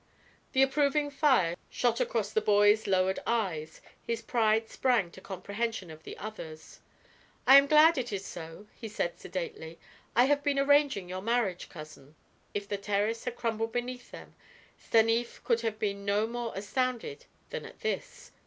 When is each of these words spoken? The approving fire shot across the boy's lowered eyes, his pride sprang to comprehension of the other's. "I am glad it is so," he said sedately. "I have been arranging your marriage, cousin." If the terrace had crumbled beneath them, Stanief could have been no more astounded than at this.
The 0.53 0.63
approving 0.63 1.11
fire 1.11 1.55
shot 1.69 1.99
across 1.99 2.31
the 2.31 2.41
boy's 2.41 2.87
lowered 2.87 3.19
eyes, 3.27 3.81
his 4.01 4.23
pride 4.23 4.67
sprang 4.67 5.11
to 5.11 5.21
comprehension 5.21 5.91
of 5.91 6.01
the 6.01 6.17
other's. 6.17 6.79
"I 7.45 7.55
am 7.59 7.67
glad 7.67 7.99
it 7.99 8.11
is 8.11 8.25
so," 8.25 8.65
he 8.73 8.87
said 8.89 9.19
sedately. 9.19 9.77
"I 10.15 10.25
have 10.25 10.41
been 10.43 10.57
arranging 10.57 11.07
your 11.07 11.21
marriage, 11.21 11.69
cousin." 11.69 12.15
If 12.55 12.67
the 12.67 12.77
terrace 12.77 13.25
had 13.25 13.35
crumbled 13.35 13.71
beneath 13.73 14.09
them, 14.09 14.33
Stanief 14.79 15.43
could 15.43 15.61
have 15.61 15.77
been 15.77 16.03
no 16.03 16.25
more 16.25 16.51
astounded 16.55 17.27
than 17.51 17.63
at 17.63 17.81
this. 17.81 18.31